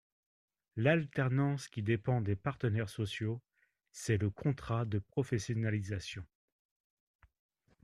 L’alternance 0.77 1.67
qui 1.67 1.83
dépend 1.83 2.21
des 2.21 2.35
partenaires 2.35 2.89
sociaux, 2.89 3.39
c’est 3.91 4.17
le 4.17 4.31
contrat 4.31 4.83
de 4.83 4.97
professionnalisation. 4.97 6.25